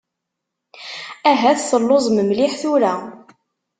Ahat 1.29 1.59
telluẓem 1.69 2.17
mliḥ 2.29 2.53
tura. 2.61 2.93